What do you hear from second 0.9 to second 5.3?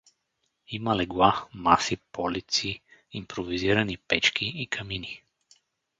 легла, маси, полици, импровизирани печки и камини.